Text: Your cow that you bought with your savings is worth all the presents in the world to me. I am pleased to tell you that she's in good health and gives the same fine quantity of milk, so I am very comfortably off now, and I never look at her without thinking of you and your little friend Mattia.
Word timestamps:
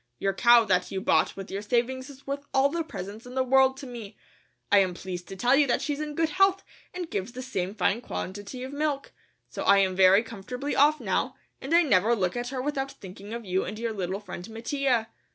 Your 0.17 0.33
cow 0.33 0.63
that 0.63 0.89
you 0.89 0.99
bought 0.99 1.35
with 1.35 1.51
your 1.51 1.61
savings 1.61 2.09
is 2.09 2.25
worth 2.25 2.47
all 2.55 2.69
the 2.69 2.83
presents 2.83 3.27
in 3.27 3.35
the 3.35 3.43
world 3.43 3.77
to 3.77 3.85
me. 3.85 4.17
I 4.71 4.79
am 4.79 4.95
pleased 4.95 5.27
to 5.27 5.35
tell 5.35 5.55
you 5.55 5.67
that 5.67 5.79
she's 5.79 5.99
in 5.99 6.15
good 6.15 6.31
health 6.31 6.63
and 6.91 7.07
gives 7.11 7.33
the 7.33 7.43
same 7.43 7.75
fine 7.75 8.01
quantity 8.01 8.63
of 8.63 8.73
milk, 8.73 9.11
so 9.47 9.61
I 9.61 9.77
am 9.77 9.95
very 9.95 10.23
comfortably 10.23 10.75
off 10.75 10.99
now, 10.99 11.35
and 11.61 11.71
I 11.75 11.83
never 11.83 12.15
look 12.15 12.35
at 12.35 12.49
her 12.49 12.63
without 12.63 12.93
thinking 12.93 13.31
of 13.31 13.45
you 13.45 13.63
and 13.63 13.77
your 13.77 13.93
little 13.93 14.19
friend 14.19 14.49
Mattia. 14.49 15.09